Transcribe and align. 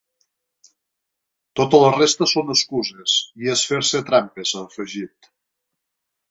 Tota 1.59 1.81
la 1.83 1.91
resta 1.97 2.27
són 2.31 2.49
excuses 2.55 3.19
i 3.45 3.53
és 3.57 3.67
fer-se 3.73 4.03
trampes, 4.09 4.55
ha 4.57 4.65
afegit. 4.71 5.31